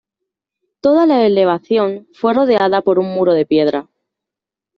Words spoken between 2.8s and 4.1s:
por un muro de piedra.